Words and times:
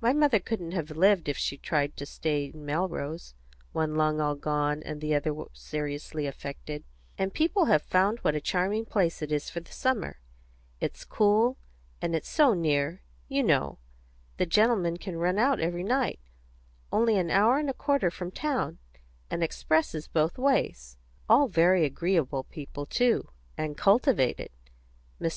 My 0.00 0.14
mother 0.14 0.40
couldn't 0.40 0.70
have 0.72 0.90
lived, 0.92 1.28
if 1.28 1.36
she 1.36 1.56
had 1.56 1.62
tried 1.62 1.96
to 1.98 2.06
stay 2.06 2.46
in 2.46 2.64
Melrose. 2.64 3.34
One 3.72 3.94
lung 3.94 4.22
all 4.22 4.34
gone, 4.34 4.82
and 4.82 5.02
the 5.02 5.14
other 5.14 5.34
seriously 5.52 6.26
affected. 6.26 6.82
And 7.18 7.34
people 7.34 7.66
have 7.66 7.82
found 7.82 8.20
out 8.20 8.24
what 8.24 8.34
a 8.34 8.40
charming 8.40 8.86
place 8.86 9.20
it 9.20 9.30
is 9.30 9.50
for 9.50 9.60
the 9.60 9.70
summer. 9.72 10.18
It's 10.80 11.04
cool; 11.04 11.58
and 12.00 12.16
it's 12.16 12.30
so 12.30 12.54
near, 12.54 13.02
you 13.28 13.42
know; 13.42 13.78
the 14.38 14.46
gentlemen 14.46 14.96
can 14.96 15.18
run 15.18 15.38
out 15.38 15.60
every 15.60 15.84
night 15.84 16.20
only 16.90 17.18
an 17.18 17.30
hour 17.30 17.58
and 17.58 17.68
a 17.68 17.74
quarter 17.74 18.10
from 18.10 18.30
town, 18.30 18.78
and 19.30 19.42
expresses 19.42 20.08
both 20.08 20.38
ways. 20.38 20.96
All 21.28 21.48
very 21.48 21.84
agreeable 21.84 22.44
people, 22.44 22.86
too; 22.86 23.28
and 23.58 23.76
cultivated. 23.76 24.48
Mr. 25.20 25.32